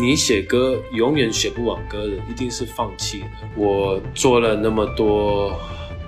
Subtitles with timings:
[0.00, 3.26] 你写歌永远写不完歌的，一定是放弃的。
[3.56, 5.58] 我做了那么多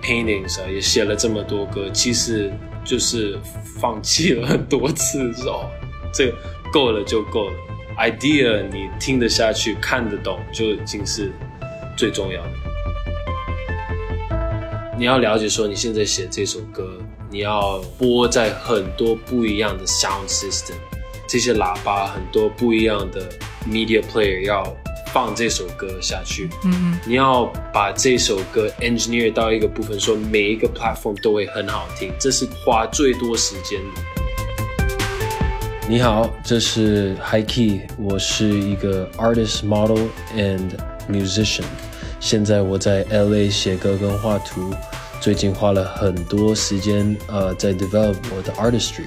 [0.01, 2.53] paintings 啊，也写了这么多歌，其实
[2.85, 3.37] 就是
[3.81, 5.33] 放弃了很多次。
[5.49, 5.69] 哦，
[6.15, 6.37] 这个
[6.73, 7.55] 够了就够了。
[7.99, 11.33] idea 你听得下去、看得懂，就已经是
[11.97, 12.51] 最重要的。
[14.97, 16.97] 你要了解说，你现在写这首歌，
[17.29, 20.75] 你要播在很多不一样的 sound system，
[21.31, 23.29] 这些喇叭很多不一样的
[23.69, 24.65] media player 要
[25.13, 26.51] 放这首歌下去。
[26.65, 34.03] 嗯嗯，你要把这首歌 engineer 到一个部分，说每一个 platform 都会很好听，这是花最多时间的。
[35.89, 40.73] 你好，这是 High Key，我是一个 artist model and
[41.09, 41.63] musician。
[42.19, 44.75] 现在我在 LA 写歌跟画图，
[45.21, 49.07] 最近花了很多时间呃在 develop 我的 artistry。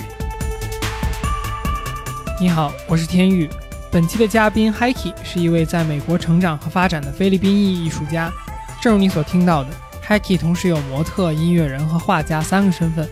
[2.44, 3.50] 你好，我是天宇。
[3.90, 8.30] 本期的嘉宾 hakey 是一位在美国成长和发展的菲律宾裔艺术家。
[8.82, 9.70] 正如你所听到的
[10.05, 13.08] hakey 同时有模特、音乐人和画家三个身份。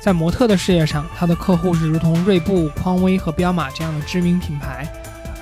[0.00, 4.86] 在模特的事业上，他的客户是如同锐步、匡威和彪马这样的知名品牌；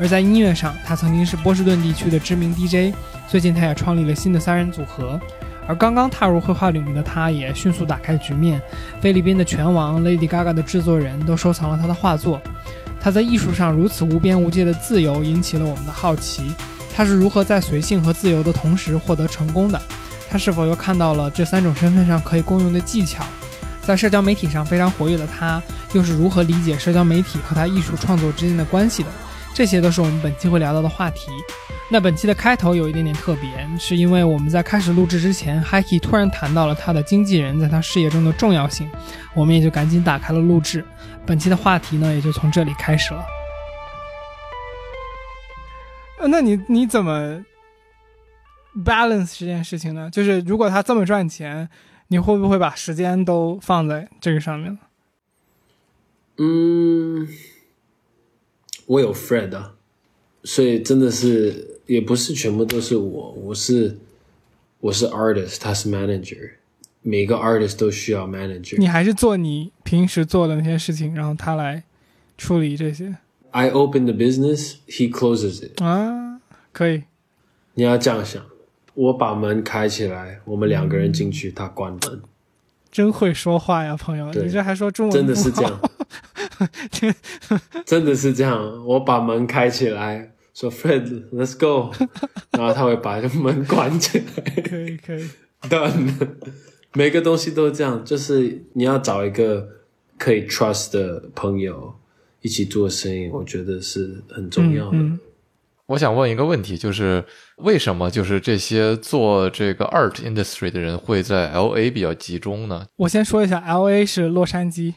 [0.01, 2.97] 而在音乐上，他曾经是波士顿地区的知名 DJ。
[3.29, 5.20] 最近，他也创立了新的三人组合。
[5.67, 8.58] 而刚刚踏入绘画领域的他，也迅速打开局面。
[9.03, 12.41] 菲律宾的拳王 Lady Gaga 的制作人都收藏了他的画作。
[13.05, 16.50] 他在艺术上如此无边无界的自由，引起了我们的好奇。
[16.97, 19.78] 他是如何在随性和自由的同时获得成功的？
[20.30, 23.22] 他是否又看到了这三种身份上可以共用的技巧？
[23.83, 29.11] 在社交媒体上非常活跃的他，又是如何理解社交媒体和他艺术创作之间的关系的？
[29.52, 31.27] 这些都是我们本期会聊到的话题。
[31.90, 38.90] 那本期的开头有一点点特别，是因为我们在开始录制之前，Hikey 突然谈到了他的经纪人在他事业中的重要性，
[39.34, 40.84] 我们也就赶紧打开了录制。
[41.27, 43.24] 本期的话题呢，也就从这里开始了。
[46.28, 47.44] 那你你怎么
[48.84, 50.08] balance 这件事情呢？
[50.10, 51.68] 就是如果他这么赚钱？
[52.08, 54.78] 你会不会把时间都放在这个上面
[56.36, 57.27] 嗯，
[58.84, 59.73] 我有 Fred 啊，
[60.44, 63.98] 所以真的是也不是全部都是我，我是
[64.80, 66.52] 我是 artist，他是 manager，
[67.02, 68.77] 每个 artist 都需要 manager。
[68.78, 71.84] 你还是做你平时做的那些事情，然后他来
[72.39, 73.17] 处理这些。
[73.50, 75.83] I open the business, he closes it。
[75.83, 76.40] 啊，
[76.73, 77.05] 可以。
[77.74, 78.42] 你要这样想。
[78.94, 82.23] 我把门开起来，我们两个人进去，他关门。
[82.92, 84.33] 真会说话呀，朋友！
[84.33, 85.12] 你这还说中文？
[85.12, 85.80] 真的是这样，
[87.84, 88.86] 真的是这样。
[88.86, 91.92] 我把门开起来，说 “Fred，let's go”，
[92.57, 94.63] 然后他会把门关起来。
[94.63, 95.29] 可以，可以。
[95.69, 96.15] Done。
[96.97, 99.69] 每个东西都是这样，就是你要找一个
[100.17, 101.92] 可以 trust 的朋友
[102.41, 104.98] 一起做生意，我觉得是很重要的。
[105.87, 107.25] 我想问一个问题，就是
[107.57, 112.86] 为什么就是这些做这个 art industry 的人会在 L A 比较集中呢？
[112.97, 114.95] 我先说一下，L A 是洛杉矶。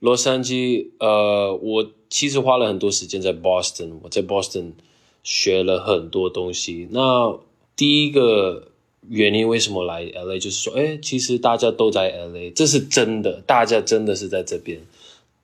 [0.00, 4.72] 洛杉矶，呃，我其实花了很多时间在 Boston，我在 Boston
[5.22, 6.88] 学了很多东西。
[6.90, 7.38] 那
[7.76, 8.68] 第一个
[9.08, 14.80] 原因为什么来 L A，就是说，哎，其实大家都在 L A，这是真的，大家真的是在这边。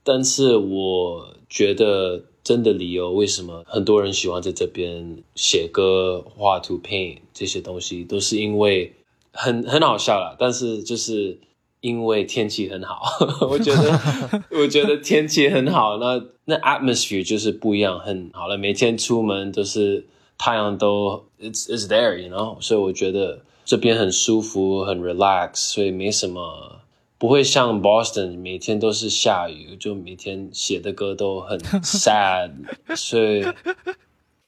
[0.02, 2.22] 但是我觉得。
[2.46, 8.92] 真的理由，为什么很多人喜欢在这边写歌、画图、paint 这些东西，都是因为
[9.32, 10.36] 很很好笑啦。
[10.38, 11.36] 但是就是
[11.86, 13.00] 因为天气很好，
[13.48, 18.58] 我觉得 我觉得天气很好，那那 atmosphere 就是不一样，很好了。
[18.58, 20.04] 每天出门都是
[20.36, 26.72] 太阳都 it's it's there，you know，所以我觉得这边很舒服，很 relax，所以没什么。
[27.18, 32.50] 不会像 Boston 每天都是下雨，就每天写的歌都很 sad，
[32.94, 33.42] 所以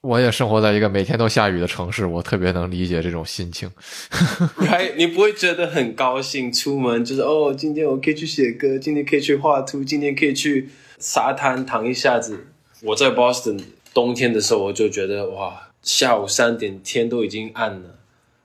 [0.01, 3.69] 我也生活在一个每天都下雨的城市，我特别能理解这种心情。
[4.57, 4.95] Right？
[4.95, 12.47] 你不会觉得很高兴出门，就是哦，今天我可以去写歌，今天可以去画图，今天可以去沙滩躺一下子。
[12.81, 13.61] 我在 Boston
[13.93, 17.99] 冬天的时候，我就觉得哇，下午三点天都已经暗了，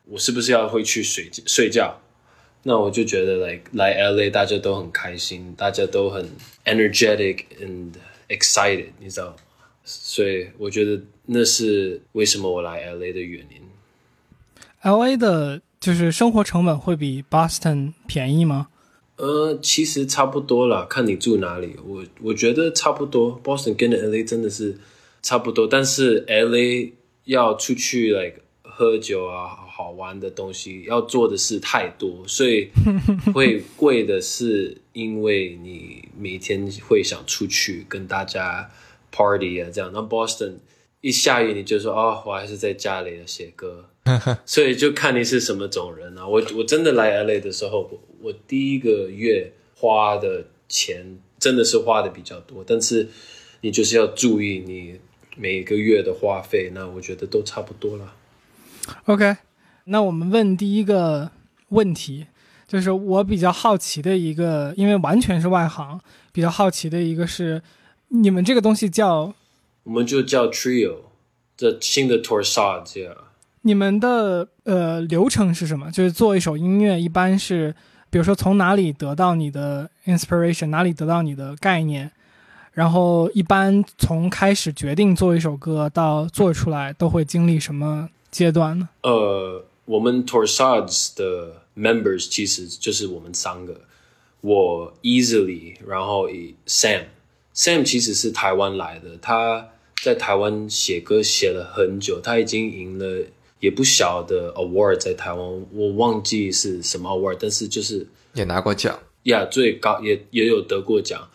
[0.06, 2.00] 我是不是要回去睡睡觉？
[2.64, 6.28] 那我就觉得来来 LA，大家都很开心，大家都很
[6.64, 7.92] energetic and
[8.28, 9.36] excited，你知道？
[9.84, 13.60] 所以我觉得那是为什么我来 LA 的原因。
[14.82, 18.68] LA 的就是生活成本会比 Boston 便宜吗？
[19.16, 21.76] 呃，其实差不多啦，看你住哪里。
[21.84, 24.78] 我我觉得差不多，Boston 跟 LA 真的是
[25.22, 26.92] 差不多，但是 LA
[27.24, 29.60] 要出去 like 喝酒啊。
[29.74, 32.68] 好玩的东西要做的事太多，所以
[33.34, 38.70] 会贵的是因为你每天会想出去跟大家
[39.14, 39.90] party 啊，这样。
[39.94, 40.54] 那 Boston
[41.00, 43.90] 一下雨你就说哦，我还是在家里写歌，
[44.44, 46.26] 所以就看你是什么种人啊。
[46.26, 47.88] 我我真的来 LA 的时候，
[48.20, 53.08] 我第一个月花的钱真的是花的比较多，但是
[53.60, 54.98] 你就是要注意你
[55.36, 58.14] 每个月的花费，那我觉得都差不多了。
[59.06, 59.36] OK，
[59.84, 61.30] 那我们问第一个
[61.68, 62.26] 问题，
[62.66, 66.00] 就是我比较好奇的一个，因为完全是外行，
[66.32, 67.60] 比较好奇的一个是，
[68.14, 69.34] 你们这个东西叫
[69.82, 70.98] 我们就叫 Trio，
[71.56, 73.12] 这新的 Torsad 这样。
[73.62, 75.90] 你们的呃流程是什么？
[75.90, 77.74] 就是做一首音乐，一般是
[78.10, 82.12] 比如说从哪里得到你的 inspiration，哪里得到你的概念，
[82.72, 88.88] 然后一般从开始决定做一首歌到做出来，都会经历什么阶段呢？
[89.02, 93.80] 呃，我们 Torsads 的 members 其实就是我们三个，
[94.40, 96.54] 我 Easily，然后以
[97.54, 99.68] Sam，Sam 其实是台湾来的，他
[100.02, 103.26] 在台湾写歌写了很久，他已经赢了
[103.60, 108.98] 也不小的 award 在台湾，我忘记是什么 award，但是就是也拿过奖。
[109.24, 111.28] 呀最高也也有得过奖。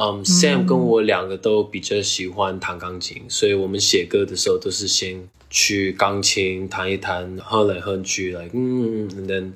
[0.00, 9.50] 嗯、s a m 跟我两个都比较喜欢弹钢琴，所以我们写歌的时候都是先去钢琴弹一弹，哼来哼去，like 嗯，and then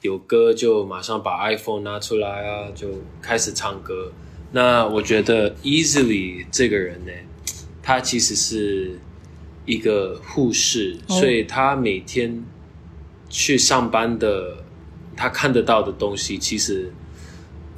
[0.00, 2.88] 有歌就马上把 iPhone 拿出来啊，就
[3.20, 4.12] 开始唱歌。
[4.52, 7.12] 那我觉得 Easily 这个人呢，
[7.82, 8.98] 他其实是
[9.64, 11.20] 一个护士，哦。
[11.20, 12.42] 所以他每天
[13.28, 14.64] 去上班的，
[15.16, 16.90] 他看得到的东西，其实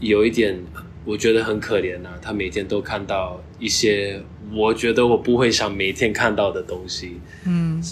[0.00, 0.58] 有一点，
[1.04, 4.22] 我觉得很可怜呐、他每天都看到一些
[4.54, 7.82] 我觉得我不会想每天看到的东西，嗯。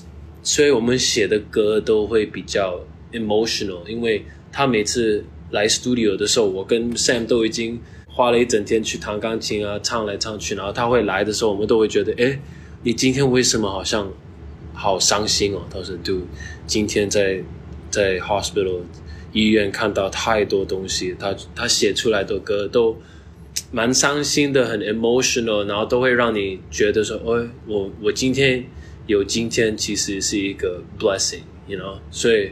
[0.43, 2.81] 所以我们写的歌都会比较
[3.13, 7.79] emotional，因为他每次来 studio 的时候，我跟 Sam 都已经
[8.13, 12.39] 花了一整天去弹钢琴啊，唱来唱去，然后他会来的时候，我们都会觉得，哎，
[12.83, 14.13] 你今天为什么好像
[14.75, 15.63] 好伤心哦？
[15.71, 16.27] 他说，Do
[16.67, 17.43] 今天在
[17.89, 18.81] 在 hospital
[19.33, 22.97] 医院看到太多东西，他他写出来的歌都
[23.71, 28.65] 蛮伤心的，很 emotional，然后都会让你觉得说，哦，我我今天
[29.07, 32.51] 有今天，其实是一个 blessing，you know，所以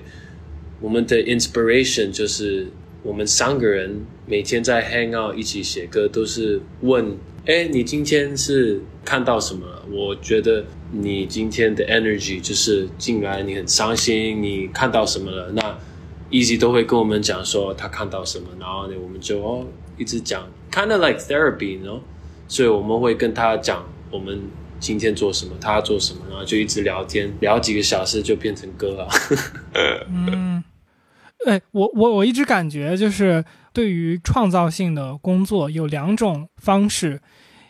[0.81, 2.69] 我们的 inspiration 就是
[3.03, 7.17] 我们三个人每天在 hang out 一起写歌，都是问，
[7.47, 9.67] 哎，你今天是看到什么？
[9.91, 15.51] 我觉得你今天的 energy 就是进来，你很伤心，你看到什么了？
[15.53, 15.79] 那
[16.31, 19.67] Easy 都会跟我们讲说他看到什么，然后呢，我们就哦
[19.97, 22.01] 一直讲，kind of like therapy，you know，
[22.47, 24.39] 所以我们会跟他讲我们
[24.79, 29.09] 今天做什么，他做什么，然后就一直聊天，聊几个小时就变成歌了。
[30.13, 30.63] 嗯，
[31.47, 33.43] 哎，我我我一直感觉就是
[33.79, 37.23] 对于创造性的工作有两种方式，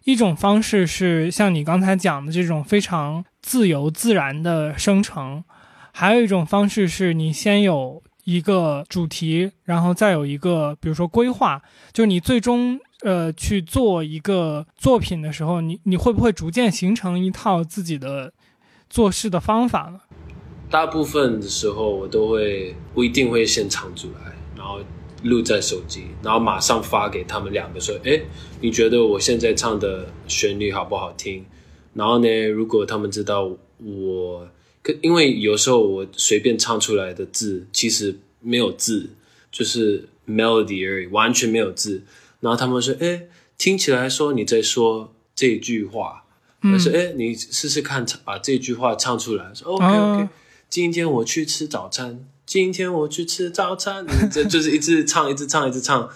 [0.05, 5.45] 一种方式是像你刚才讲的这种非常自由自然的生成，
[5.93, 11.61] 还有一种方式是你先有一个主题，然后再有一个比如说规划，
[11.93, 12.81] 就你最终。
[13.05, 18.33] 呃，去做一个作品的时候，你你会不会逐渐形成一套自己的
[18.91, 20.01] 做事的方法呢？
[20.69, 24.81] 大部分的时候我都会不一定会先唱出来，然后
[25.23, 28.21] 录在手机，然后马上发给他们两个说：“哎，
[28.61, 31.45] 你觉得我现在唱的旋律好不好听？”
[31.95, 34.49] 然后呢，如果他们知道我，
[34.83, 39.11] 可因为有时候我随便唱出来的字其实没有字，
[39.51, 42.03] 就是 melody 而已，完全没有字。
[42.41, 43.23] 然后他们说：“哎，
[43.57, 46.25] 听起来说你在说这句话。”
[46.63, 50.23] 他说：“哎，你试试看，把这句话唱出来。”说：“OK OK。
[50.23, 50.29] 哦
[50.71, 56.09] 今天我去吃早餐，今天我去吃早餐， 这就是一直唱，一直唱，一直唱。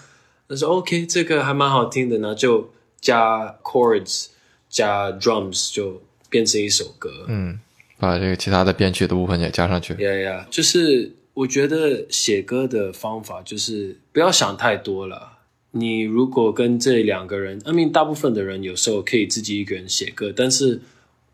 [0.49, 4.29] 他说 OK，这个还蛮好听的，然后就加 chords，
[4.67, 7.11] 加 drums，就变成一首歌。
[7.27, 7.59] 嗯，
[7.99, 9.93] 把这个其他的编曲的部分也加上去。
[10.03, 15.33] 呀呀，就是我觉得写歌的方法就是不要想太多了。
[15.69, 20.81] 你如果跟这两个人，I mean，大部分的人有时候可以自己一个人写歌，但是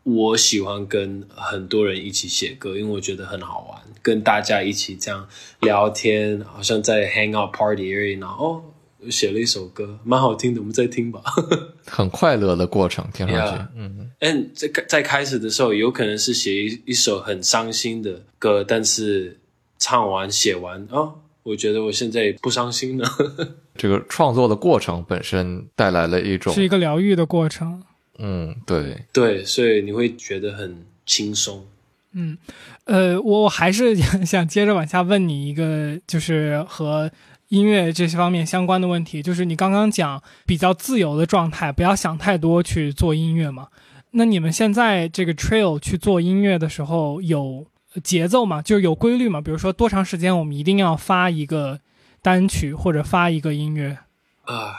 [0.02, 5.28] 我喜欢跟很多人一起写歌，因为我觉得很好玩，跟大家一起这样
[5.60, 8.12] 聊天，好像在 hang out party 而已。
[8.14, 8.62] 然后哦，
[9.04, 11.22] 我写了一首歌，蛮好听的，我们再听吧。
[11.86, 19.38] 很快乐的过程，听上去 Yeah 嗯，嗯，在在开始的时候，有可能是写一一首很伤心的歌，但是
[19.78, 23.06] 唱完写完哦，我觉得我现在不伤心了。
[23.76, 27.82] 这个创作的过程本身带来了一种是，一个疗愈的过程。
[28.20, 31.66] 嗯，对，对，所以你会觉得很轻松。
[32.12, 32.36] 嗯
[32.84, 33.96] 呃，我我还是
[34.26, 37.10] 想接着往下问你一个，就是和
[37.48, 43.68] 音乐这些方面相关的问题，就是你刚刚讲比较自由的状态，不要想太多去做音乐嘛。
[44.12, 47.66] 那你们现在这个 trail 去做音乐的时候有
[48.02, 48.60] 节奏吗？
[48.60, 49.40] 就是有规律吗？
[49.40, 51.80] 比如说多长时间我们一定要发一个
[52.20, 53.98] 单曲或者发一个音乐？
[54.44, 54.74] 啊，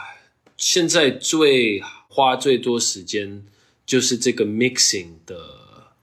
[0.58, 1.82] 现在最
[2.14, 3.42] 花最多时间
[3.86, 5.34] 就是这个 mixing 的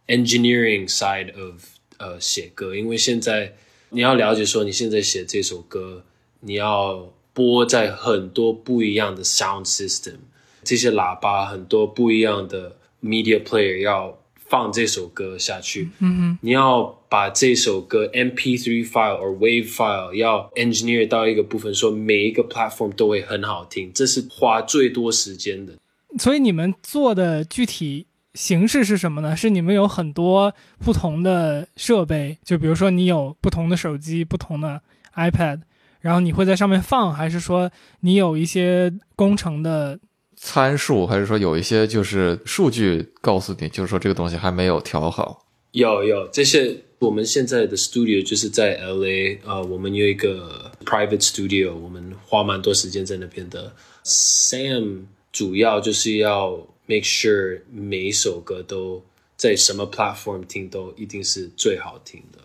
[0.08, 1.64] engineering side of
[1.98, 3.54] 呃写歌，因为现在
[3.92, 6.04] 你要了解说你现在写这首歌，
[6.40, 10.16] 你要播在很多不一样的 sound system，
[10.64, 25.74] 这些喇叭很多不一样的 media player 要放这首歌下去，嗯哼，你要把这首歌 MP3 file 或 wave file 要 engineer 到一个部分，说每一个 platform 都会很好听，这是花最多时间的。
[26.20, 29.36] 所以你们做的具体形式是什么呢？
[29.36, 34.82] 是你们有很多不同的设备，就比如说你有不同的手机、不同的
[35.16, 35.62] iPad，
[36.02, 37.72] 然后你会在上面放，还是说
[38.02, 40.00] 你有一些工程的？
[40.42, 45.46] 参数，还是说有一些就是数据告诉你，就是说这个东西还没有调好？
[45.72, 53.74] 有有这些，我们现在的 studio 就是在 LA，呃，我们有一个 private studio，我们花蛮多时间在那边的。
[54.06, 56.52] Sam 主要就是要
[56.86, 59.04] make sure 每一首歌都
[59.38, 62.40] 在什么 platform 听都一定是最好听的。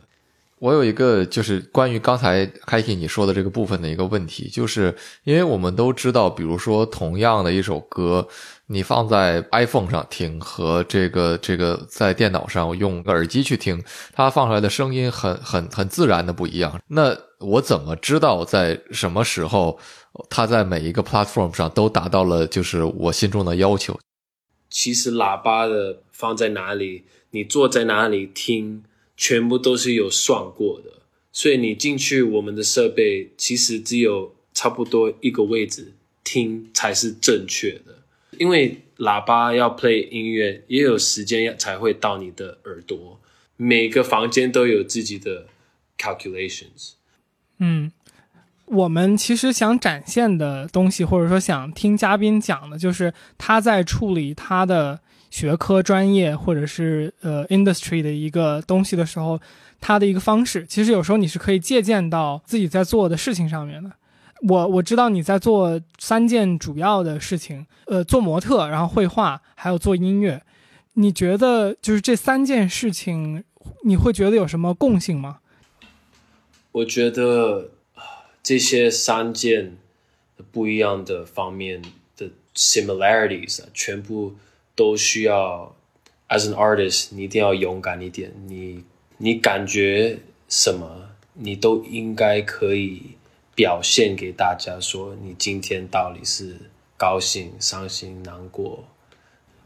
[0.60, 8.26] 我有一个就是关于刚才 k i 你说的这个部分的一个问题，就是因为我们都知道，比如说同样的一首歌，
[8.68, 13.82] 你放在 iPhone 上听和这个这个在电脑上用耳机去听，
[14.14, 16.80] 它放出来的声音很很很自然的不一样。
[16.88, 19.78] 那我怎么知道在什么时候
[20.28, 23.98] 它在每一个 platform 上都达到了就是我心中的要求？
[24.70, 28.84] 其实喇叭的放在哪里，你坐在哪里听。
[29.16, 30.90] 全部都是有算过的，
[31.30, 35.92] 所以你进去我们的设备，其实只有差不多一个位置
[36.24, 38.02] 听才是正确的。
[38.40, 43.20] 因为喇叭要 play 音乐，也有时间要才会到你的耳朵。
[43.56, 45.46] 每个房间都有自己的
[45.96, 46.94] calculations。
[47.58, 47.92] 嗯，
[48.66, 55.00] 我们其实想展现的东西，或者说想听嘉宾讲的，就是他在处理他的。
[55.30, 59.36] 学科专业或者是呃 industry 的一个东西的时候，
[59.80, 63.90] 他的一个方式，其实有时候你是可以借鉴到自己在做的事情上面的。
[64.48, 70.40] 我我知道你在做三件主要的事情，呃，做模特，然后绘画，还有做音乐。
[70.92, 73.42] 你觉得就是这三件事情，
[73.82, 75.38] 你会觉得有什么共性吗？
[76.70, 77.70] 我觉得
[78.44, 79.76] 这些三件
[80.52, 81.82] 不一样的方面
[82.16, 84.36] 的 similarities，全部。
[84.76, 85.72] 都需要
[86.28, 88.32] ，as an artist，你一定要勇敢一点。
[88.48, 88.82] 你
[89.18, 93.00] 你感觉什么，你都应该可以
[93.54, 96.56] 表现给大家，说你今天到底是
[96.96, 98.82] 高兴、伤心、难过。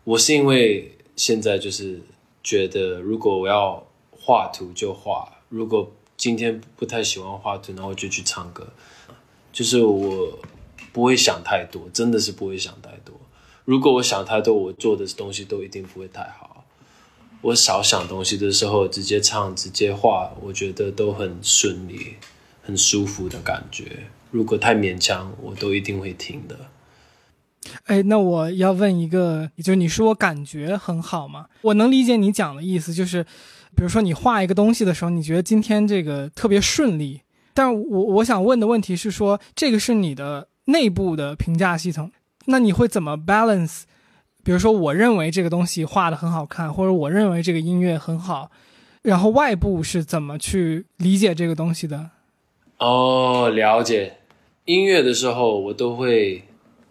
[0.04, 2.02] 我是因为现在就是
[2.42, 8.66] 觉得，如果我要画图就画，如果今天不太喜欢画图，然后就去唱歌。
[9.50, 10.38] 就是我
[10.92, 13.14] 不会想太多，真的是不会想太多。
[13.64, 16.64] 如果我想太多，我做的东西都一定不会太好。
[17.40, 22.16] 我少想东西的时候，直接唱、直接画，我觉得都很顺利、
[22.62, 24.08] 很舒服的感觉。
[24.32, 26.58] 如果太勉强，我都一定会停的。
[27.84, 31.46] 哎，那我要问一个，就是你说感觉很好吗？
[31.62, 33.24] 我能理解你讲的意思，就是
[33.78, 37.20] 比如说你画一个东西的时候，你觉得今天这个特别顺利。
[37.54, 42.10] 但我我想问的问题是说，这个是你的内部的评价系统。
[42.46, 43.82] 那你会怎么 balance？
[44.42, 48.50] 比如说，我认为这个东西画的很好看，或者我认为这个音乐很好，
[49.02, 52.10] 然后外部是怎么去理解这个东西的？
[52.78, 54.14] 哦，了解。
[54.64, 56.42] 音乐的时候，我都会，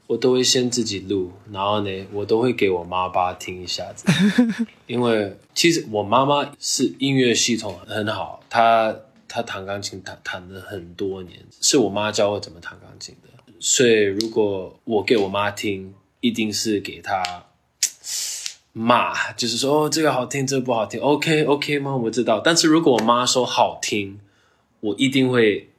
[0.08, 4.06] 我都会先自己录，然后呢，我都会给我妈爸听一下子。
[4.88, 8.96] 因为其实我妈妈是音乐系统很好，她
[9.28, 13.30] 她弹钢琴弹弹了很多年，是我妈教我怎么弹钢琴的。
[13.60, 17.22] 所以，如果我给我妈听，一定是给她
[18.74, 21.00] 骂，就是说哦，这个好听，这个不好听。
[21.02, 21.96] OK，OK 吗？
[21.96, 22.40] 我知道。
[22.40, 24.20] 但是如果我妈说好听，
[24.80, 25.70] 我一定会。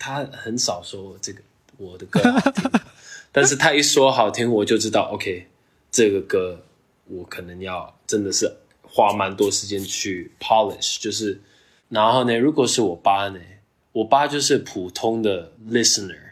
[0.00, 1.40] 她很少说这个
[1.76, 2.70] 我的歌好听，
[3.32, 5.46] 但是他一说好听，我就知道 OK，
[5.90, 6.62] 这个歌
[7.06, 11.00] 我可能要真的是花蛮多时间去 polish。
[11.00, 11.40] 就是，
[11.88, 13.40] 然后呢，如果是我爸呢，
[13.92, 16.28] 我爸就是普通的 listener。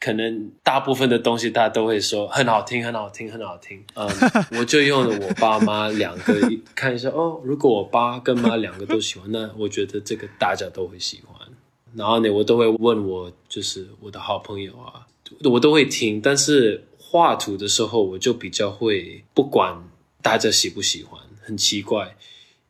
[0.00, 3.82] 可能大部分的东西大家都会说很好听，很好听，很好听。
[3.94, 4.08] 嗯，
[4.60, 6.34] 我就用了我爸妈两个
[6.72, 7.40] 看一下哦。
[7.42, 11.48] 如果我爸跟妈两个都喜欢，那我觉得这个大家都会喜欢。
[11.96, 15.04] 然后呢，我都会问我就是我的好朋友啊，
[15.44, 16.20] 我都会听。
[16.20, 19.82] 但是画图的时候，我就比较会不管
[20.22, 22.16] 大家喜不喜欢，很奇怪，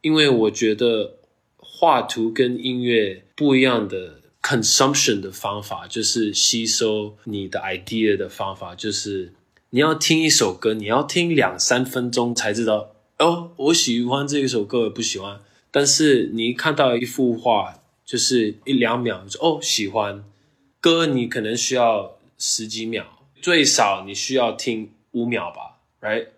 [0.00, 1.17] 因为我觉得
[1.57, 9.33] 画图跟音乐不一样的 consumption 的方法，就是吸收你的 idea 的方法，就是
[9.71, 15.41] 你要听一首歌，你要听两三分钟才知道哦，我喜欢这一首歌，不喜欢。
[15.71, 20.25] 但是你看到一幅画，就是一两秒，哦喜欢。
[20.81, 23.04] 歌你可能需要十几秒，
[23.42, 26.28] 最少你需要听五秒吧，right？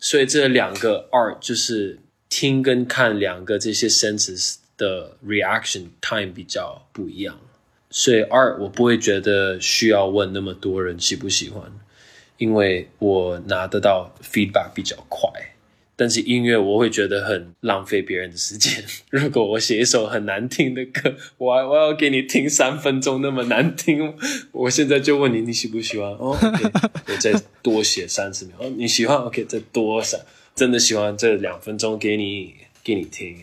[0.00, 7.38] 所以这两个 art 就是听跟看两个这些 senses 的 reaction time 比较不一样，
[7.90, 11.72] 所以 art 我不会觉得需要问那么多人喜不喜欢，
[12.36, 15.30] 因为我拿得到 feedback 比较快。
[16.00, 18.84] 但是音乐我会觉得很浪费别人的时间。
[19.10, 24.14] 如果我写一首很难听的歌，我我要给你听三分钟那么难听，
[24.52, 26.08] 我现在就问你你喜不喜欢？
[26.12, 28.54] 哦，我再多写三十秒。
[28.60, 30.20] 哦，你喜欢？OK，再多三，
[30.54, 33.36] 真的喜欢这两分钟给你给你听。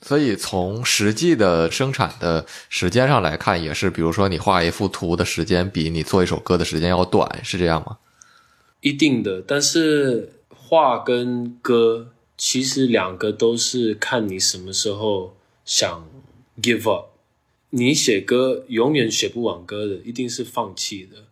[0.00, 7.98] 所以从实际的生产的时间上来看，也是，比如说你画一幅图的时间比你做一首歌的时间要短，是这样吗？
[8.80, 10.33] 一定的，但是。
[10.66, 16.08] 画跟歌其实两个都是看你什么时候想
[16.62, 17.10] give up。
[17.70, 21.24] 你写歌永远写不完歌的，一定是放弃的。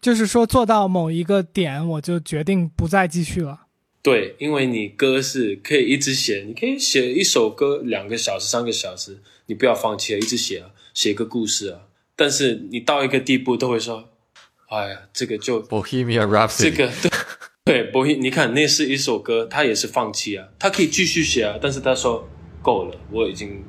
[0.00, 3.62] 就是说做到某一个点，我就决定不再继续了。
[4.02, 11.80] 对，因为你歌是可以一直写，你可以写一首歌两个小时、三个小时，你不要放弃啊，一直写啊，写个故事啊。
[12.14, 14.10] 但是你到一个地步都会说
[14.70, 17.10] ：“哎呀，这个就 Bohemian Rhapsody。”这个对。
[17.66, 22.24] 对，博你看，那是一首歌，他也是放弃啊，他可以继续写啊，但是他说
[22.62, 23.64] 够了，我已经，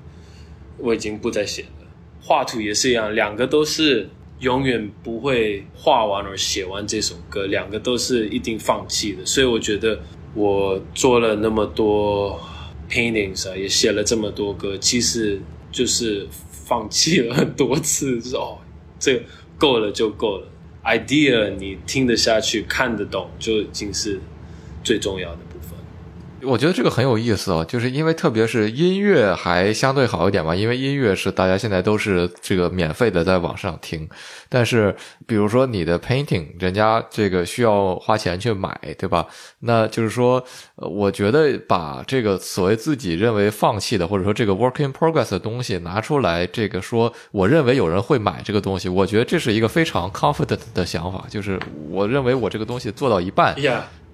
[0.77, 1.87] 我已经不再写了。
[2.21, 4.07] 画图也是一样，两个都是
[4.41, 9.25] 永远不会画完而写完这首歌，两个都是一定放弃的。
[9.25, 9.99] 所以我觉得
[10.35, 12.39] 我做了那么多
[12.87, 18.59] paintings 啊，也写了这么多歌，其实就是放弃了很多次，就是哦，
[18.99, 19.19] 这
[19.57, 20.47] 够了就够了。
[20.87, 24.19] Idea 你听得下去、看得懂，就已经是
[24.83, 25.39] 最重要的。
[26.43, 34.07] 我觉得这个很有意思哦，就是因为特别是音乐还相对好一点嘛，因为音乐是大家现在都是这个免费的在网上听，
[34.47, 34.95] 但是
[35.25, 39.25] 比如说你的 painting，人家这个需要花钱去买，对吧？
[39.59, 40.43] 那就是说，
[40.75, 53.55] 我觉得把这个所谓自己认为放弃的，或者说这个 work in progress 的东西拿出来，这个说我认为有人会买这个东西，我觉得这是一个非常 confident 的想法，就是我认为我这个东西做到一半。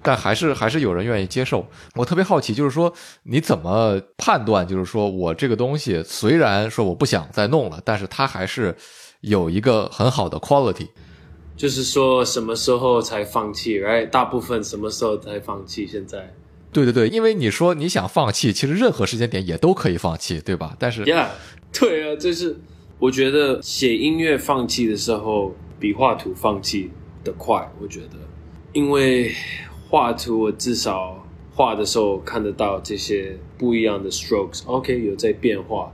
[0.04, 1.66] 但还是还是有人愿意接受。
[1.94, 4.68] 我特别好奇，就是说你怎么判断？
[4.68, 8.76] 就是说我这个东西虽然说我不想再弄了，但是它还是
[9.22, 10.88] 有一个很好的 quality。
[11.56, 14.10] 就是说什么时候才放弃？Right？
[14.10, 15.86] 大部分什么时候才放弃？
[15.86, 16.34] 现在？
[16.72, 20.76] 对对对，因为你说你想放弃，其实任何时间点也都可以放弃，对吧？
[20.78, 21.28] 但是，Yeah，
[21.72, 22.58] 对啊，就是
[22.98, 26.90] 我觉得写音乐放弃的时候比画图放弃
[27.22, 27.70] 的快。
[27.80, 28.16] 我觉得，
[28.72, 29.32] 因为。
[29.94, 35.92] 画图我至少画的时候看得到这些不一样的 strokes，OK 有在变化。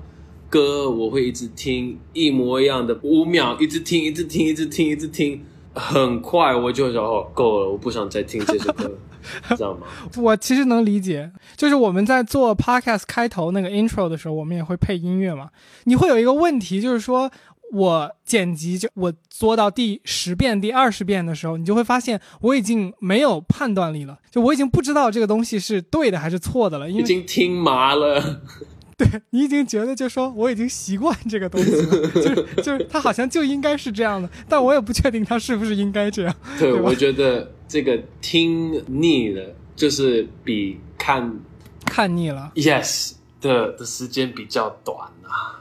[0.49, 8.91] 歌我会一直听一模一样的五秒，一直听，一直听，一直听，一直听，很快我就说哦够了，我不想再听这首歌，
[9.55, 9.87] 知道吗？
[10.17, 15.51] 我其实能理解，就是我们在做 podcast 开头那个 intro 的时候，我们也会配音乐嘛。
[15.85, 17.31] 你会有一个问题，就是说。
[17.73, 28.41] 我剪辑就我做到第十遍、第二十遍的时候，你就会发现我已经没有判断力了，就我已经不知道这个东西是对的还是错的了，因为已经听麻了。
[29.01, 36.37] 对你已经觉得，就说我已经习惯这个东西了， 就是就是它好像就应该是这样的，但我也不确定它是不是应该这样。
[36.59, 41.41] 对，我觉得这个听腻了，就是比看
[41.87, 45.60] 看腻了，yes 的的时间比较短啊。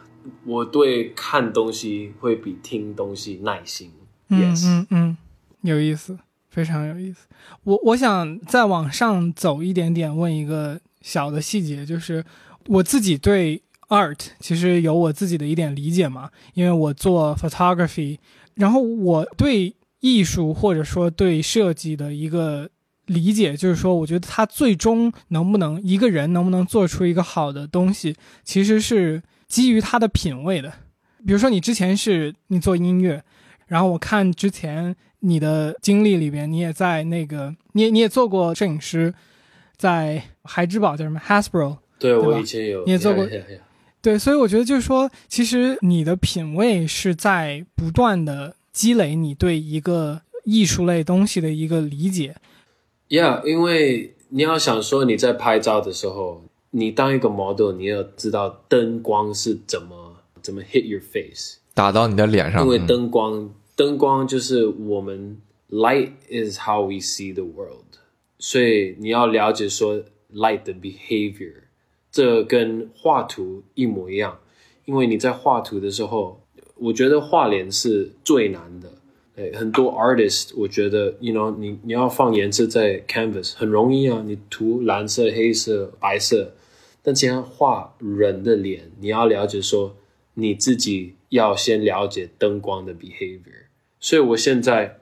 [0.50, 3.92] 我对看东西会比听东西耐心。
[4.30, 5.18] 嗯嗯嗯，
[5.62, 6.18] 有意思，
[6.50, 7.28] 非常有意思。
[7.64, 12.26] 我我想再往上走一点点，问一个小的细节，就是
[12.66, 18.18] 我自己对 art 其实有我自己的一点理解嘛，因为我做 photography，
[18.56, 22.70] 然后我对艺术或者说对设计的一个
[23.06, 29.22] 理解，就是说，我觉得它最终能不能一个人能不能做出一个好的东西，其实是。
[29.50, 30.72] 基于他的品味的，
[31.26, 33.22] 比如说你之前是你做音乐，
[33.68, 39.14] 然后我看之前你的经历里边，你也在那个，你也你也做过摄影师，
[39.76, 43.28] 在海之宝叫什么？Hasbro，对我以前有，你也做过，
[44.02, 52.36] 对，所以我觉得就是说，其实你的品味是在不断的积累你对一个艺术类东西的一个理解。
[53.10, 62.88] Yeah，因为你要想说你在拍照的时候，你当一个 model，你要知道灯光是怎么怎么 hit your face，打到你的脸上，因为嗯。
[62.88, 65.38] 灯光灯光就是我们
[65.72, 67.98] light is how we see the world，
[68.38, 70.02] 所以你要了解说
[70.34, 71.54] light 的 behavior，
[72.12, 74.40] 这跟画图一模一样，
[74.86, 76.42] 因为你在画图的时候，
[76.76, 78.92] 我觉得画脸是最难的。
[79.36, 86.52] 对，很多 artist，我觉得，you know，你你要放颜色在 canvas 很容易啊，你涂蓝色、黑色、白色，
[87.02, 89.96] 但既然画人的脸，你要了解说
[90.34, 93.66] 你自己要先了解灯光的 behavior。
[94.00, 95.00] 所以我现在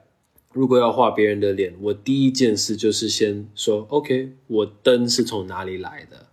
[0.52, 6.26] 如果要画别人的脸，我第一件事就是先说，OK，我灯是从哪里来的？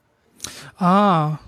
[0.75, 1.41] 啊，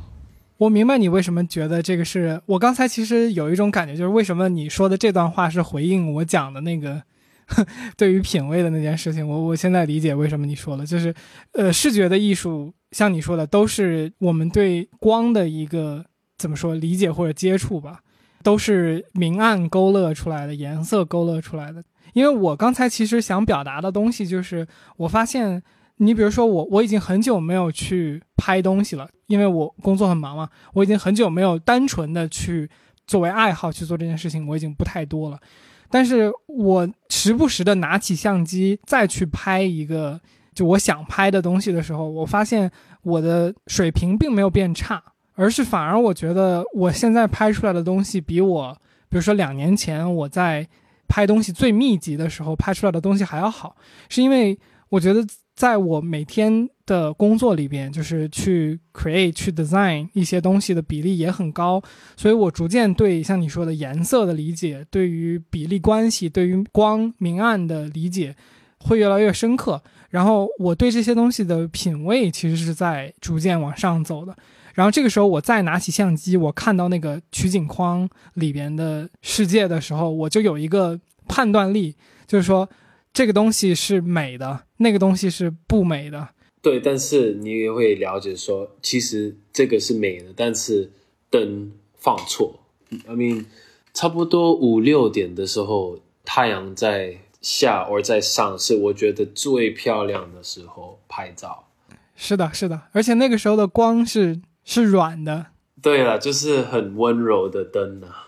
[0.58, 7.04] 我明白你为什么觉得这个是我刚才其实有一种感觉，就是为什么你说的这段话是回应我讲的那个
[7.98, 9.28] 对于品味的那件事情。
[9.28, 11.14] 我我现在理解为什么你说了，就是
[11.54, 16.06] 呃，视觉的艺术，像你说的，都是我们对光的一个
[16.38, 18.02] 怎么说理解或者接触吧，
[18.44, 21.84] 都是明暗勾勒出来的，颜色勾勒出来的。
[22.14, 25.62] 因为我刚才其实想表达的东西就是，我发现
[25.98, 32.70] 你比如说我，我已经很久没有去拍东西了，因为我工作很忙嘛，我已经很久没有单纯的去
[33.06, 35.40] 作为爱好去做这件事情，我已经不太多了。
[35.89, 40.19] 但是我时不时的拿起相机再去拍一个
[40.54, 42.69] 就我想拍的东西的时候，我发现
[43.04, 45.02] 我的水平并没有变差，
[45.36, 50.67] 而是反而我觉得我现在拍出来的东西比我，比如说两年前我在
[51.08, 53.76] 拍东西最密集的时候拍出来的东西还要好，
[54.10, 54.58] 是因为
[54.89, 55.26] 我觉得
[55.58, 61.82] 在我每天的工作里边，就是去 create、去 design 一些东西的比例也很高，
[62.15, 68.36] 所以我逐渐对像你说的颜色的理解，对于比例关系，对于光明暗的理解
[68.82, 69.82] 会越来越深刻。
[70.12, 74.38] 然后我对这些东西的品味其实是在逐渐往上走的。
[74.76, 81.96] 然后这个时候，我再拿起相机，我看到那个取景框里边的世界的时候，我就有一个判断力，
[82.28, 82.70] 就是说
[83.12, 86.30] 这个东西是美的，那个东西是不美的。
[86.62, 90.92] 对，但是你也会了解说，其实这个是美的，但是
[91.30, 92.60] 灯放错。
[93.06, 93.46] I mean，
[93.94, 101.68] 差不多五六点的时候，太阳在下或在上，是我觉得最漂亮的时候拍照。
[102.16, 105.48] 是的，是的，而且那个时候的光是是软的。
[105.82, 108.27] 对了，就是很温柔的灯啊。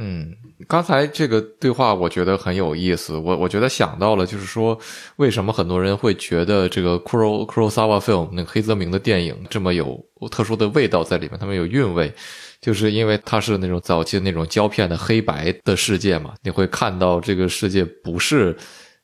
[0.00, 0.32] 嗯，
[0.68, 4.78] 刚才这个对话我觉得很有意思，我我觉得想到了，就是说
[5.16, 12.14] 为什么很多人会觉得这个 Kuro Kurosawa film 那个黑泽明的电影这么有特殊的味道在里面，他们有韵味，
[12.60, 18.56] 就是因为它是那种早期的那种胶片的黑白的世界嘛，你会看到这个世界不是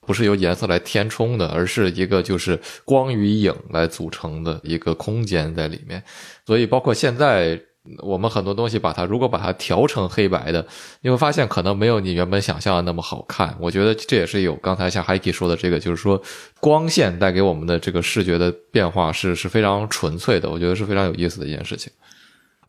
[0.07, 6.01] 不是由颜色来填充的，而是一个就是光与影来组成的一个空间在里面，
[6.47, 7.61] 所以包括现在。
[8.03, 10.67] 我们很多东西把它，如果把它调成黑白的，
[11.03, 13.55] 你会发现可能没有你原本想象的那么好看。
[13.61, 16.23] 我觉得这也是有刚才像 Hiki 说的这个，就是说
[16.61, 21.93] 光线带给我们的这个视觉的变化是是非常纯粹的，我觉得是非常有意思的一件事情。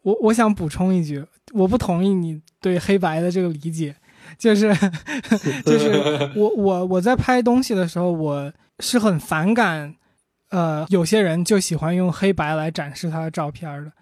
[0.01, 1.23] 我我想补充一句，
[1.53, 3.95] 我不同意你对黑白的这个理解，
[4.37, 4.75] 就是
[5.65, 9.95] 就是我我我在拍东西的时候，我是很反感，
[10.49, 13.93] 呃，有些人就喜欢用黑白来展示他的照片的。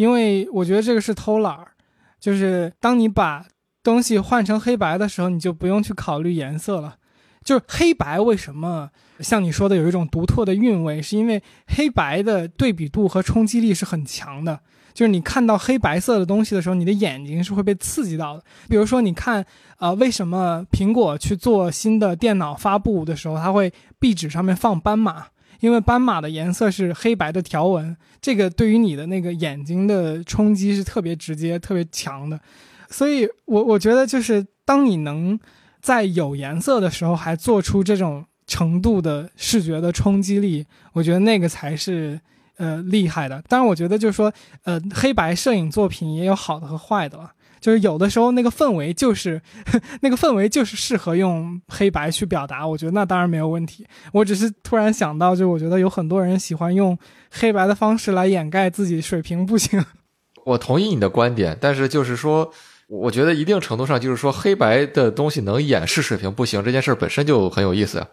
[0.00, 1.72] 因为我觉得这个是偷懒儿，
[2.18, 3.44] 就是当你把
[3.82, 6.96] 东西换成黑白的时候，你就不用去考虑颜色了。
[7.44, 14.60] 就是黑白为什么像你说的有一种独特的韵味，是因为黑白的对比度和冲击力是很强的。
[14.94, 18.42] 就是你看到黑白色的东西的时候，你的眼睛是会被刺激到的。
[18.70, 19.44] 比如说，你看，
[19.78, 25.26] 呃，为什么苹果去做新的电脑发布的时候，它会壁纸上面放斑马？
[25.60, 32.40] 因为斑马的颜色是黑白的条纹，这个对于你的那个眼睛的冲击是特别直接、特别强的，
[32.88, 35.38] 所以我我觉得就是当你能
[35.80, 42.20] 在有颜色的时候还做出这种程度的视觉的冲击力，我觉得那个才是
[42.56, 43.42] 呃厉害的。
[43.48, 44.32] 当然，我觉得就是说，
[44.64, 47.32] 呃，黑白摄影作品也有好的和坏的了。
[47.60, 49.40] 就是有的时候那个氛围就是
[50.00, 53.86] 那个氛围就是适合用黑白去表达，我觉得那当然没有问题。
[54.12, 56.98] 我只是突然想到，就我觉得有很多人喜欢用
[57.30, 59.84] 黑白的方式来掩盖自己水平不行。
[60.46, 62.50] 我同意你的观点，但是就是说，
[62.88, 68.08] 我觉得一定程度上就是说，黑白的东西能掩饰水平不行这件事本身就很有意思啊。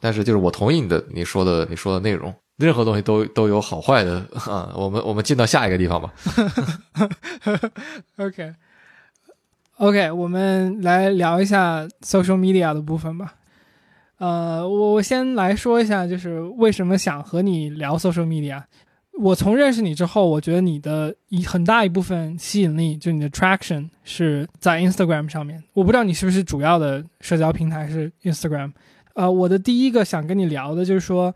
[0.00, 4.70] 但是就是我同意你的你说的你说的内容，任何东西都都有好坏的啊。
[4.76, 6.12] 我们我们进到下一个地方吧。
[8.18, 8.52] OK。
[9.78, 13.34] OK，我们来聊一下 social media 的部分吧。
[14.16, 18.62] 呃，我我先来说一下，就是为什么想和你聊 social media。
[19.18, 25.62] 我从认识你之后，我觉得你的一很大一部分吸引力，就你的 traction 是在 Instagram 上面。
[25.74, 28.72] 我不知道你是不是主要的社交平台是 Instagram。
[29.12, 31.34] 呃，我的第一个想跟你聊的就是说，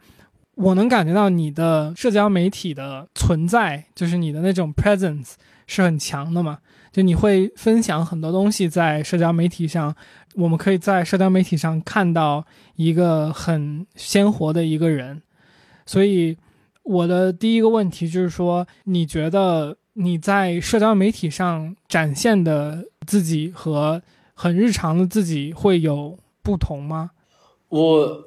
[0.60, 5.32] 我能感觉到你的社交媒体的存在，就是你的那种 presence
[5.66, 6.58] 是很强的嘛。
[6.92, 9.94] 就你会分享很多东西在社交媒体上，
[10.34, 12.44] 我们可以在社交媒体上看到
[12.76, 15.22] 一个很鲜活的一个人。
[15.86, 16.36] 所以
[16.82, 24.02] 我的第一个问题就是说，你觉得你在社交媒体上展现的自己和
[24.34, 27.12] 很日常的自己会有不同吗？
[27.68, 28.24] 我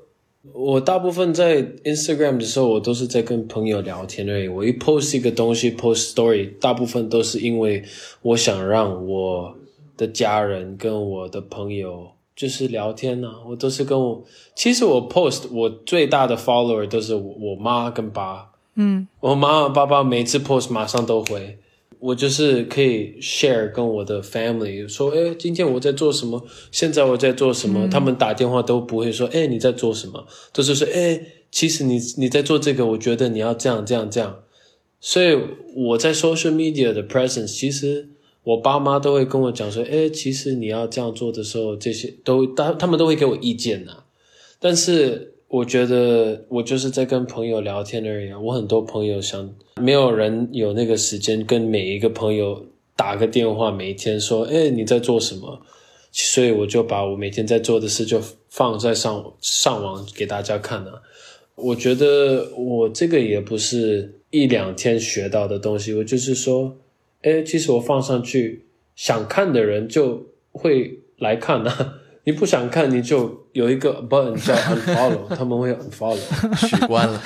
[0.52, 4.48] 我大部分在 Instagram 的时候，我都是在跟朋友聊天而已。
[4.50, 7.82] 我一 post 一个东西，post story，大部分都是因为
[8.22, 9.56] 我想让我
[9.96, 14.22] 的家人跟我的朋友就是聊天呢、我都是跟我，
[14.54, 21.58] 其实我 post 我最大的 follower 都是我我妈跟爸，嗯我妈妈爸爸每次 post 马上都回，
[22.04, 34.44] 我就是可以 share 跟我的 family 说，哎，今天我在做什么，现在我在做什么，他们打电话都不会说，哎，你在做什么，都是说，哎，其实你你在做这个，我觉得你要这样这样这样，
[35.00, 35.40] 所以
[35.76, 38.10] 我在 social media 的 presence，其实
[38.44, 44.04] 我爸妈都会跟我讲说，哎，其实你要这样做的时候，这些都他他们都会给我意见呐、
[44.60, 48.34] 但是我觉得我就是在跟朋友聊天而已。
[48.34, 55.62] 我很多朋友想，没有人有那个时间跟每一个朋友打个电话，每一天说，哎，你在做什么？
[56.12, 61.04] 所以我就把我每天在做的事就放在上上网给大家看啊。
[61.54, 66.76] 我觉得我这个也不是一两天学到的东西，我就是说，
[67.22, 72.00] 哎，其实我放上去，想看的人就会来看啊。
[72.26, 76.18] 你不想看，你就有一个 button 叫 unfollow， 他们会 unfollow。
[76.70, 77.22] 取关了。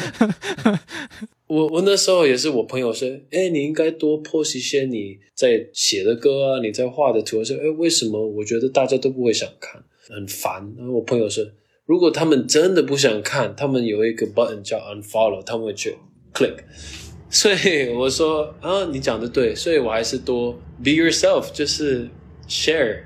[1.48, 7.38] 我我那时候也是，我朋友说，哎，你应该多 post 一些你在写的歌啊，你在画的图。
[7.38, 8.20] 我说，哎，为什么？
[8.28, 10.74] 我觉得大家都不会想看，很烦。
[10.78, 11.46] 然后我朋友说，
[11.86, 15.96] 如果他们真的不想看，他们有一个 button 叫 unfollow，他们会去
[16.34, 16.56] click。
[17.30, 20.52] 所以我说啊，你讲的对，所以我还是多
[20.84, 22.10] be yourself，就是
[22.50, 23.04] share。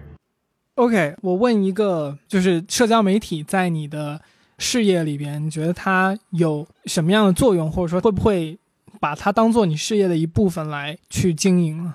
[0.82, 4.20] OK，我问一个，就是社交媒体在你的
[4.58, 8.58] 事业里边，你觉得它有什么样的作用，或者说会不会
[9.00, 11.94] 把它当做你事业的一部分来去经营呢？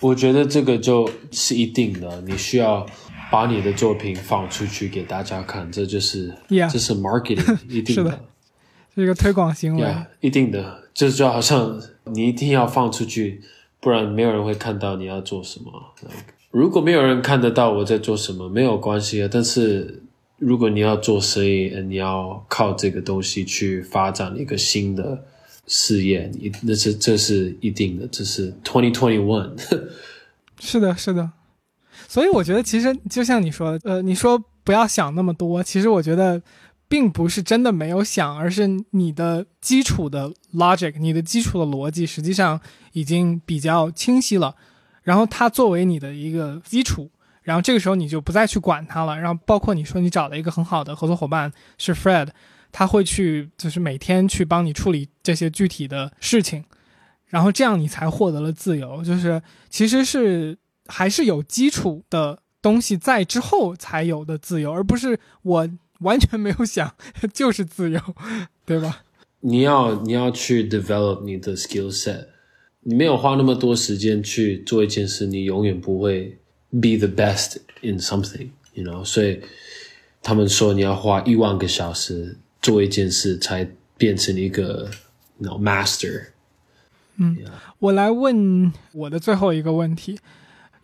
[0.00, 2.86] 我觉得这个就是一定的，你需要
[3.30, 8.18] 把你的作品放出去给大家看，这就是 Yeah 这是 marketing 一定是的
[8.94, 9.82] 是一个推广行为。
[9.82, 13.42] Yeah，一定的，这就好像你一定要放出去，
[13.78, 15.70] 不然没有人会看到你要做什么。
[16.00, 19.28] Like, 如果没有人看得到我在做什么，没有关系啊。
[19.30, 20.02] 但是
[20.38, 25.22] 如果你要做生意，你要靠这个东西去发展一个新的
[25.66, 29.50] 事业，那是这是一定的，这是 twenty twenty one。
[30.58, 31.30] 是的，是的。
[32.08, 36.40] 所以我觉得，其实就像你说的，呃，你说不要想那么多，其实我觉得
[36.88, 42.58] 并不是真的没有想，而是你的基础的 logic，你的基础的逻辑实际上
[42.94, 44.54] 已经比较清晰了。
[45.06, 47.08] 然后它作为你的一个基础，
[47.42, 49.16] 然后这个时候你就不再去管它了。
[49.16, 52.30] 然后包括你说你找了一个很好的合作伙伴是 Fred，
[52.72, 56.64] 他会去就是每天去帮你处理这些具体的事情。
[57.26, 59.40] 然后这样你才获得了自由，就是
[59.70, 65.68] 其实是还是有基础的东西在之后才有的自由，而不是我
[66.00, 66.92] 完全没有想
[67.32, 68.00] 就是自由，
[68.64, 69.04] 对吧？
[69.40, 72.26] 你要你要去 develop 你的 skill set，
[72.88, 76.38] 你没有花那么多时间去做一件事，你永远不会
[76.70, 79.04] be the best in something，you know。
[79.04, 79.40] 所以
[80.22, 83.68] 他们说你要花一万个小时做一件事，才
[83.98, 84.88] 变成一个
[85.38, 86.26] you know, master。
[87.16, 87.36] 嗯
[87.80, 90.20] 我来问我的最后一个问题：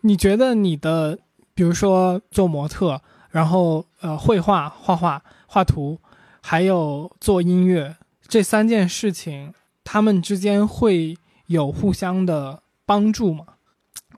[0.01, 1.19] 你觉得你的，
[1.53, 6.01] 比如说做模特，然后呃绘画、画画、画图，
[6.41, 7.95] 还有做音乐
[8.27, 9.53] 这三件事情，
[9.85, 11.15] 他们之间会
[11.47, 13.45] 有互相的帮助吗？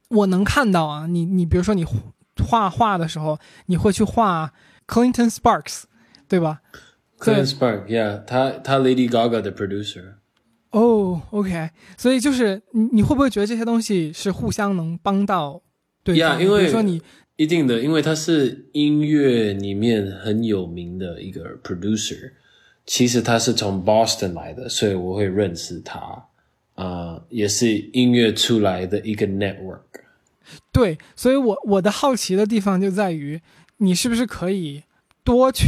[0.10, 1.86] 我能看到啊，你你比如说你
[2.48, 4.54] 画画的时候，你会去画
[4.88, 5.84] Clinton Sparks，
[6.28, 6.62] 对吧
[7.18, 10.16] ？Clinton Sparks，yeah，他他 Lady Gaga 的 producer。
[10.72, 15.62] 哦、o k 所以就是你你会不会觉得这些东西是互相能帮到
[16.04, 17.02] 对方 Yeah，因为比如说你
[17.38, 22.34] 一定的，因为他是音乐里面很有名的一个 producer，
[22.86, 26.28] 其实他是从 Boston 来的，所以我会认识他。
[26.76, 29.82] 啊、也是音乐出来的一个 network。
[30.72, 33.42] 对，所以我我的好奇的地方就在于，
[33.78, 34.84] 你是不是可以
[35.24, 35.68] 多去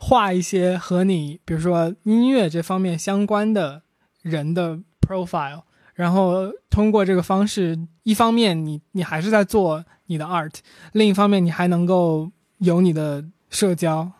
[0.00, 3.82] 画一些和你，比如说音乐这方面相关的
[4.22, 5.62] 人的 profile，
[5.94, 10.54] 然后通过这个方式，一方面你你还是在做你的 art，
[10.92, 14.12] 另一方面你还能够有你的社交。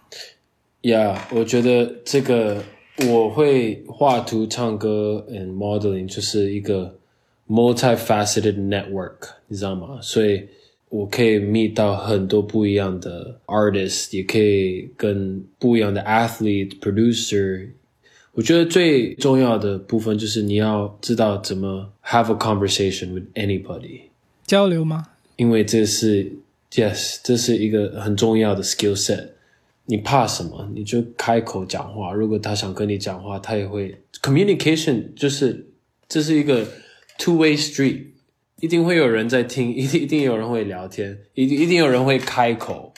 [0.83, 2.64] Yeah，我觉得这个
[3.08, 6.96] 我会画图、唱歌 and modeling 就是一个
[7.50, 10.00] multifaceted network，你知道吗？
[10.02, 10.48] 所以
[10.89, 17.70] 我可以 meet 到很多不一样的 artist，也可以跟不一样的 athlete、producer。
[18.34, 24.02] 我觉得最重要的部分就是你要知道怎么 have a conversation with anybody，
[24.46, 25.08] 交流吗？
[25.36, 26.32] 因为这是
[26.72, 29.30] yes，这是一个很重要的 skill set。
[29.90, 30.68] 你怕什么？
[30.74, 32.12] 你就开口讲话。
[32.12, 35.70] 如果他想跟你讲话，他也会 communication，就是
[36.07, 36.66] 这是一个
[37.18, 38.09] two way street，
[38.61, 42.92] 一定会有人在听，一定一定有人会聊天，一定一定有人会开口。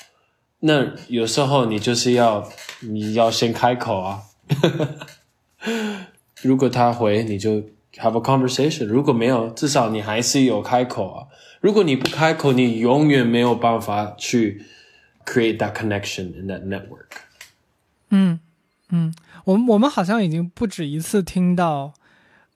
[0.59, 2.51] 那有时候你就是要
[2.81, 4.23] 你要先开口啊。
[6.43, 7.63] 如果他回，你就
[7.99, 11.29] have a conversation；如果没有，至少你还是有开口啊。
[11.61, 14.65] 如果你不开口，你永远没有办法去。
[15.26, 17.24] create that connection in that network。
[18.10, 18.40] 嗯
[18.90, 19.14] 嗯，
[19.44, 21.94] 我们我们好像已经不止一次听到，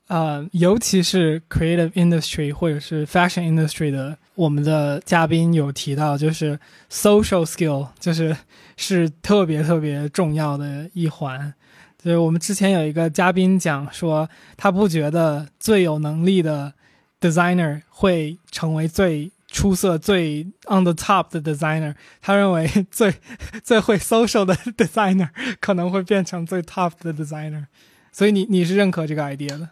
[0.08, 6.60] 呃，尤其是 creative industry 或者是 fashion industry 的，我们的嘉宾有提到，就是
[6.92, 8.38] social skill，就是
[8.78, 11.52] 是特别特别重要的一环。
[11.98, 16.74] 就是我们之前有一个嘉宾讲说，他不觉得最有能力的
[17.20, 19.32] designer 会成为最。
[19.55, 23.15] 出色最 on the top 的 designer，他认为 最
[23.63, 25.29] 最会 social 的 designer
[25.61, 27.67] 可能会变成最 top 的 designer，
[28.11, 29.69] 所以你你是认可这个 idea 的？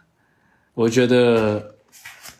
[0.73, 1.75] 我觉得，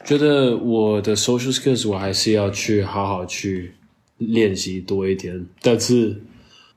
[0.06, 3.76] 觉得我的 social skills 我还是要去好好去
[4.20, 6.22] 练习多一点，但是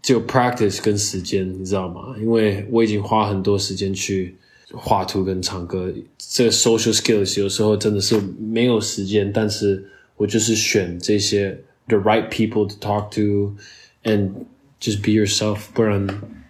[0.03, 2.17] 只有 practice 跟时间，你知道吗？
[2.19, 4.37] 因为我已经花很多时间去
[4.73, 9.93] 画图跟唱歌，这个 social skills 有时候真的是没有时间，但是。
[10.17, 13.55] 我就是选这些 the right people to talk to
[14.05, 14.31] and
[14.81, 16.07] just be yourself，不然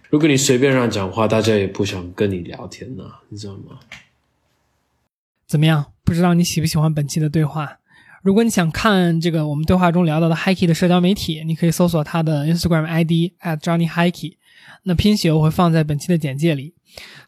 [0.09, 3.79] 如果你随便让讲话，大家也不想跟你聊天呐，你知道吗？
[5.47, 5.93] 怎么样？
[6.03, 7.79] 不知道你喜不喜欢本期的对话？
[8.23, 14.33] 如果你想看这个我们对话中聊到的 Hikey 的社交媒体，你可以搜索他的 Instagram ID at Johnny Hikey，
[14.83, 16.73] 那拼写我会放在本期的简介里。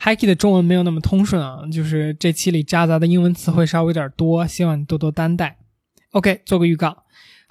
[0.02, 5.59] Hikey 的中文没有那么通顺啊，就是这期里夹杂的英文词汇稍微有点多，希望你多多担待。
[6.12, 7.04] OK，做个预告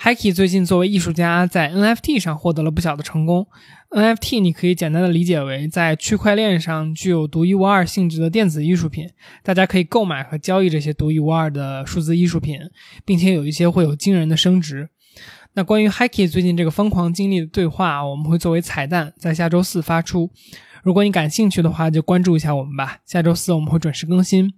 [0.02, 3.46] ，Hikey 最近作为艺术家在 NFT 上获得了不小的成功。
[3.90, 9.08] NFT 你可以简单的理解为在区块链上具有独一无二性质的电子艺术品，
[9.44, 12.58] 大家可以购买和交易这些独一无二的数字艺术品，
[13.04, 14.88] 并且有一些会有惊人的升值。
[15.54, 20.32] 那关于 Hikey 最近这个疯狂经历的对话，我们会作为彩蛋在下周四发出。
[20.82, 22.98] 如果你感兴趣的话，就关注一下我们吧。
[23.04, 24.52] 下周四我们会准时更新。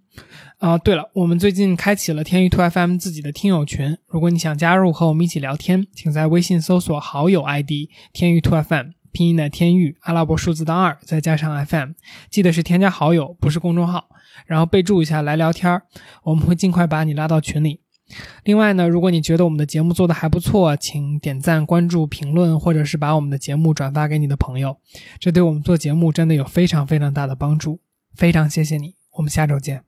[0.59, 11.93] 啊，对了，我们最近开启了天域 to FM 自己的听友群，如果你想加入和我们一起聊天，请在微信搜索好友 ID 天域 to FM，拼音的天域，阿拉伯数字的二，再加上 FM，
[12.29, 14.09] 记得是添加好友，不是公众号，
[14.47, 15.81] 然后备注一下来聊天
[16.25, 17.81] 我们会尽快把你拉到群里。
[18.45, 24.77] 另外呢，如果你觉得我们的节目做的还不错，请点赞、关注、评论，或者是把我们的节目转发给你的朋友，
[25.19, 27.81] 这对我们做节目真的有非常非常大的帮助，
[28.15, 29.83] 非常谢谢你，我们下周见。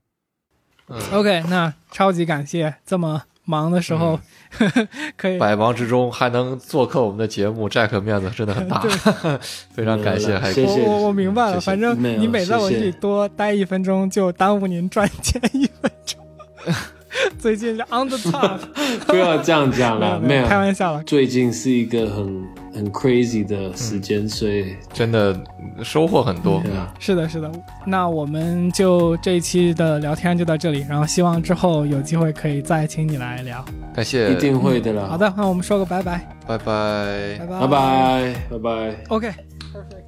[1.13, 4.21] OK，那超级感谢这么忙的时候，
[5.17, 8.83] 可以百忙之中还能做客我们的节目，Jack 面子真的很大，
[9.73, 10.83] 非常感谢，谢谢。
[10.83, 16.21] 我我明白了，反正你每在我这里多待一分钟，就耽误您赚钱一分钟。
[17.39, 18.59] 最近是 on the top，
[19.07, 21.03] 不要这样讲了， 没有开玩笑了。
[21.05, 22.45] 最近是一个很
[22.75, 25.39] 很 crazy 的时间，所以真的
[25.83, 26.63] 收获很多。
[26.99, 27.51] 是的，是的。
[27.87, 33.65] 那我们就这一期的聊天就到这里，然后希望之后有机会可以再请你来聊。
[33.95, 35.09] 感谢，一定会的了。
[35.09, 38.97] 好的，那我们说个拜拜，拜拜，拜拜，拜拜，拜拜。
[39.09, 40.02] OK，perfect。